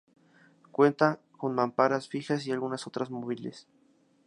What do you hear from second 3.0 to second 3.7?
móviles.